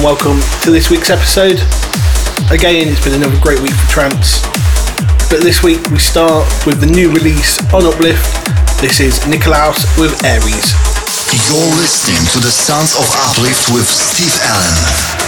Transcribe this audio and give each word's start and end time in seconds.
and 0.00 0.04
welcome 0.04 0.40
to 0.62 0.70
this 0.70 0.90
week's 0.90 1.10
episode. 1.10 1.60
Again, 2.50 2.88
it's 2.88 3.02
been 3.04 3.14
another 3.14 3.38
great 3.40 3.60
week 3.60 3.72
for 3.72 3.90
trance. 3.90 4.40
But 5.28 5.42
this 5.42 5.62
week 5.62 5.90
we 5.90 5.98
start 5.98 6.46
with 6.66 6.80
the 6.80 6.86
new 6.86 7.12
release 7.12 7.58
on 7.72 7.84
Uplift. 7.84 8.24
This 8.80 9.00
is 9.00 9.26
Nikolauss 9.26 9.84
with 9.98 10.12
Ares. 10.24 10.72
You're 11.48 11.76
listening 11.76 12.24
to 12.32 12.40
the 12.40 12.50
Sounds 12.50 12.94
of 12.96 13.06
Uplift 13.12 13.72
with 13.72 13.86
Steve 13.86 14.38
Allen. 14.42 15.19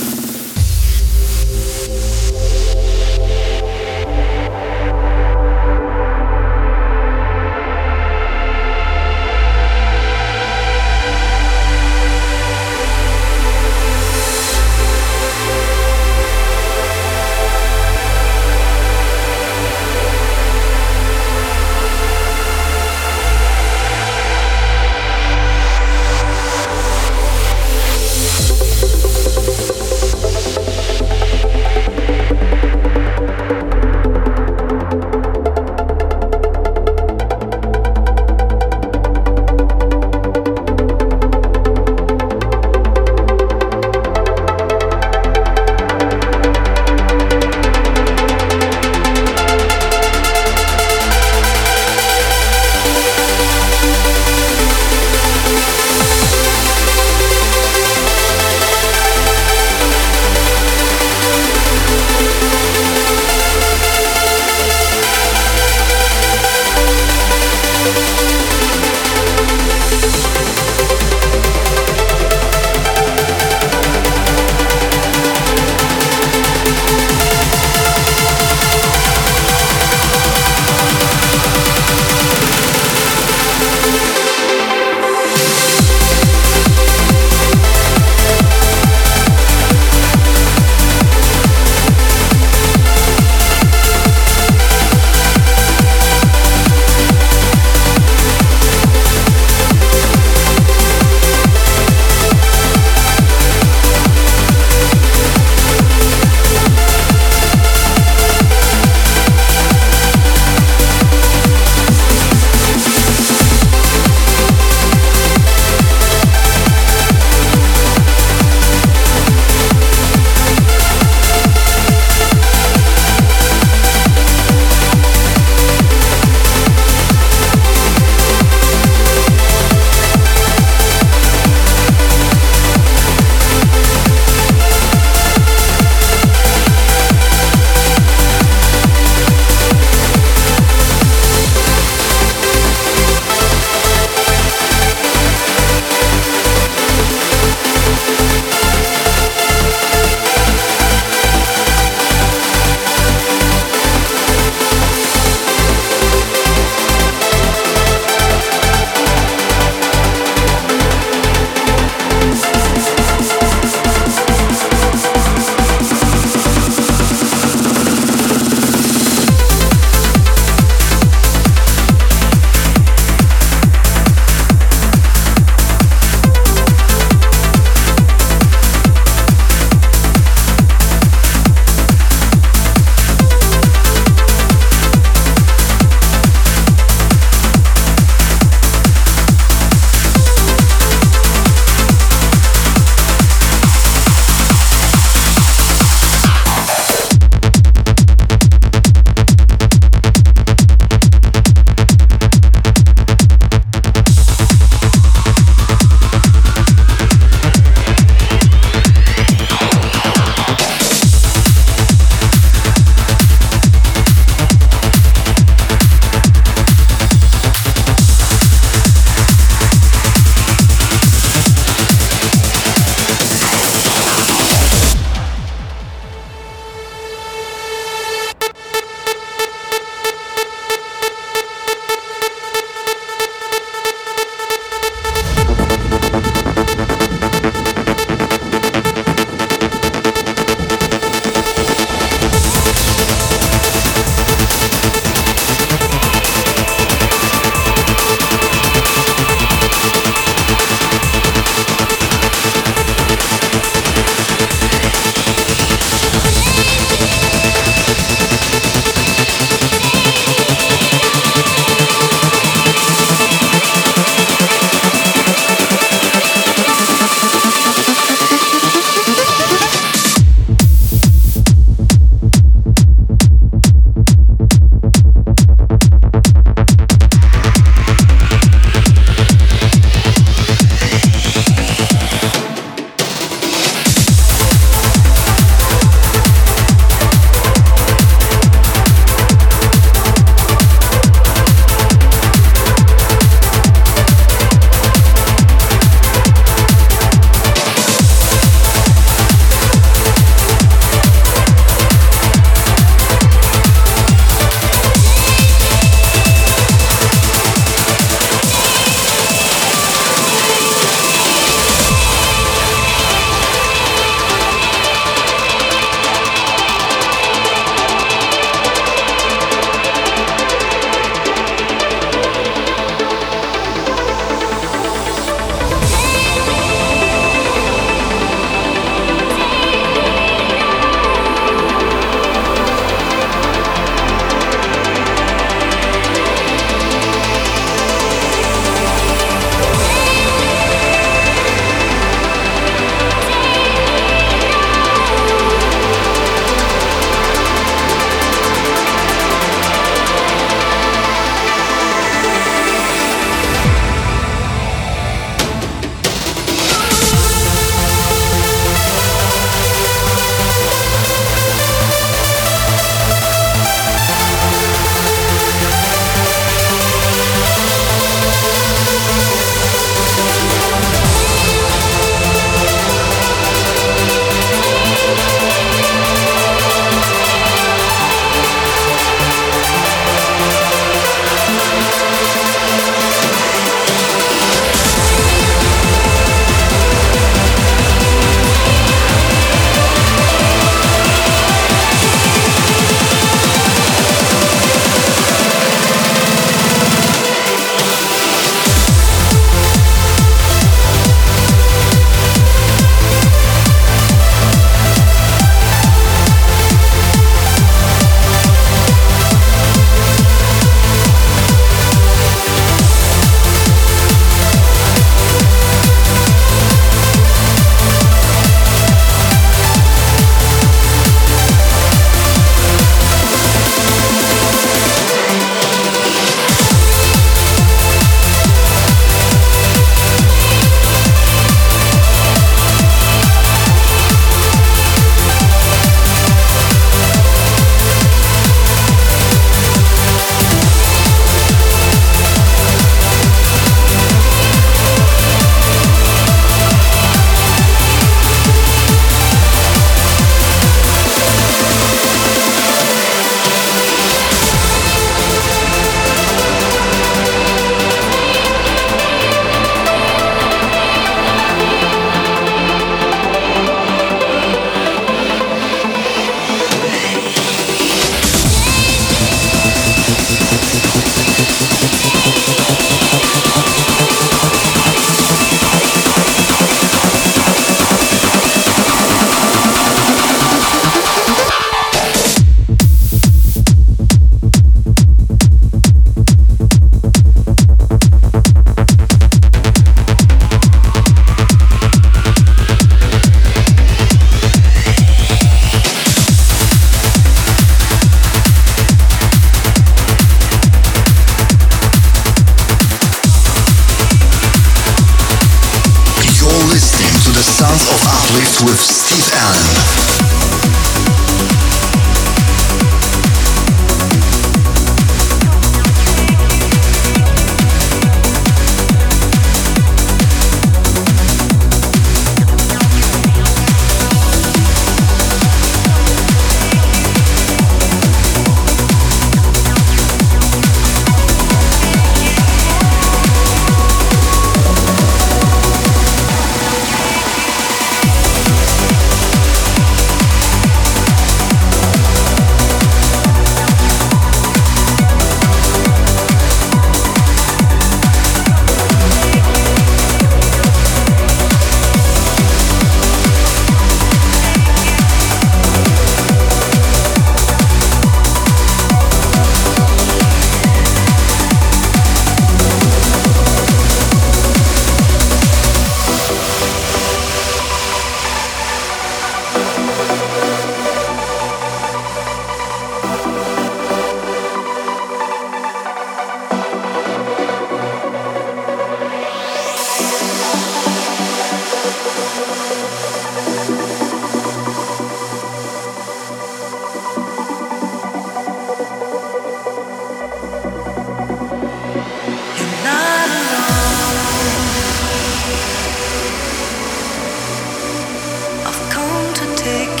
take 599.63 600.00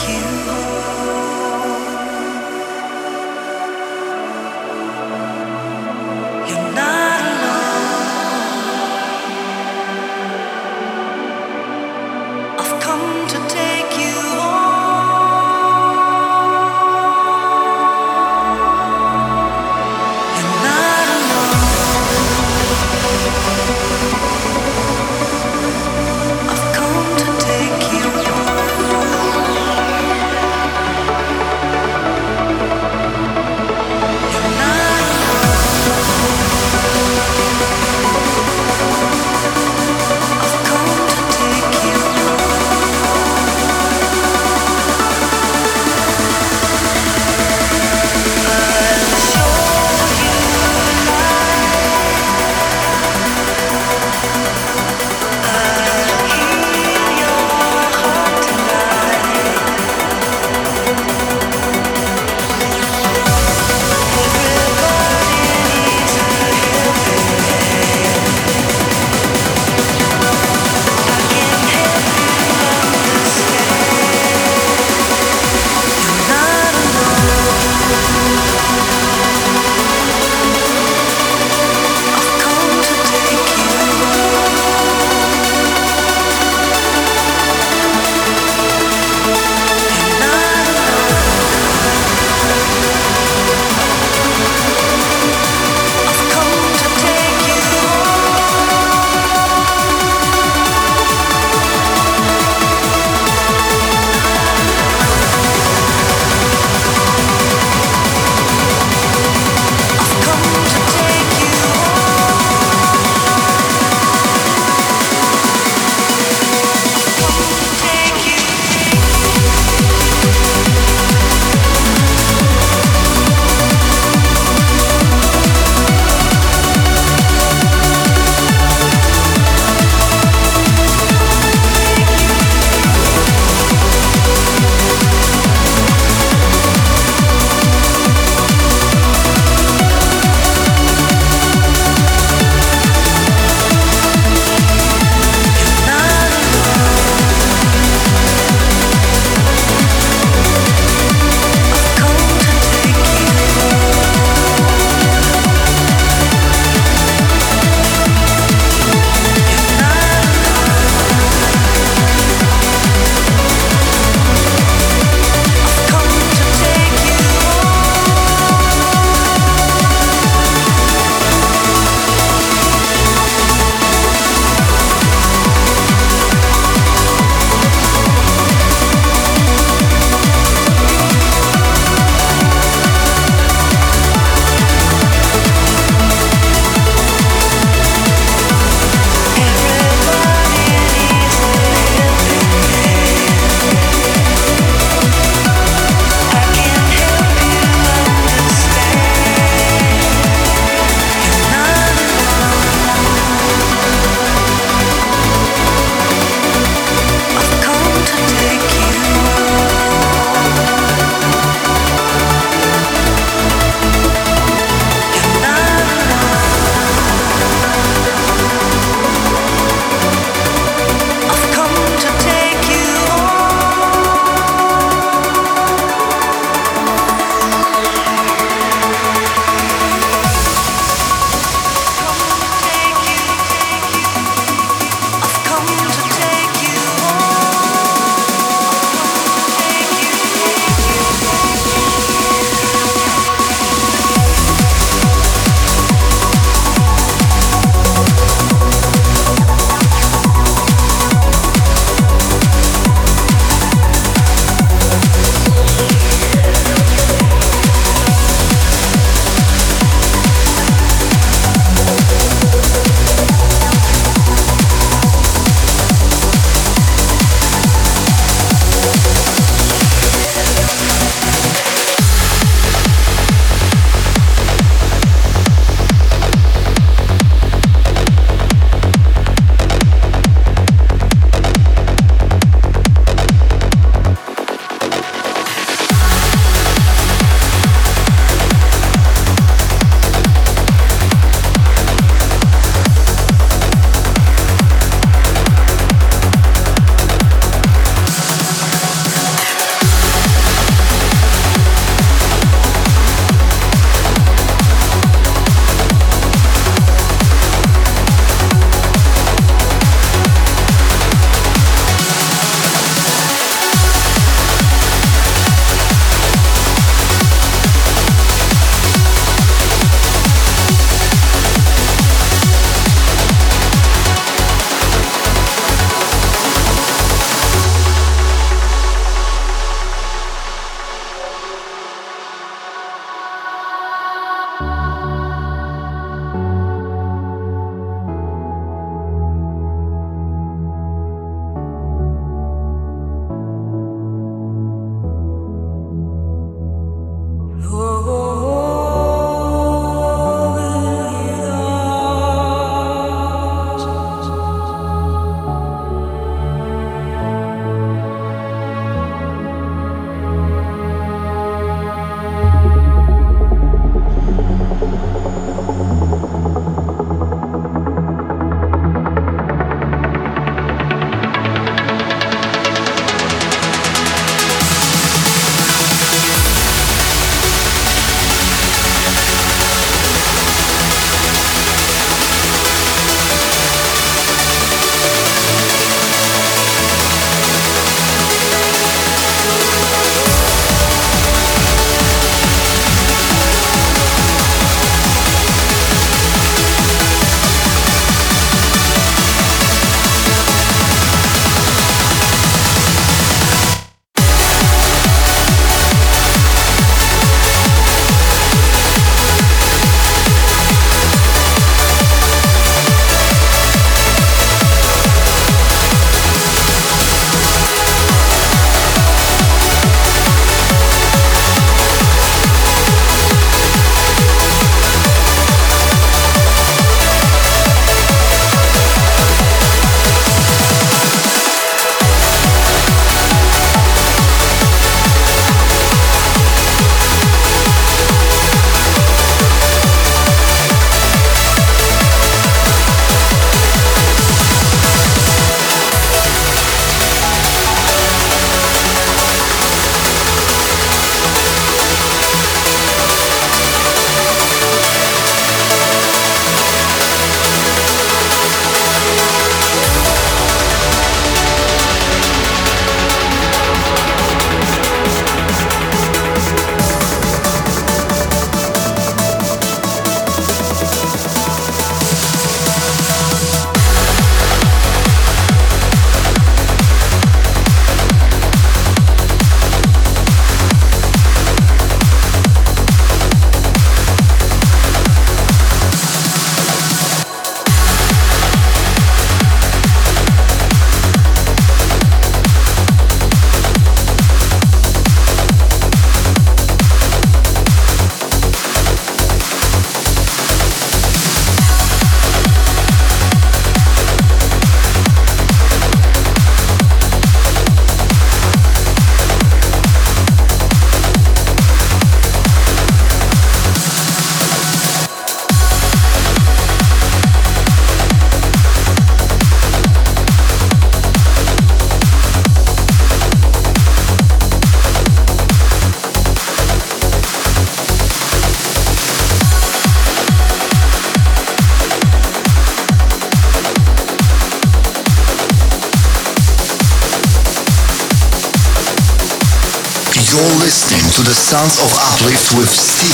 Sounds 541.51 541.79
of 541.79 541.91
Uplift 541.99 542.55
with 542.55 542.69
Steve. 542.69 543.10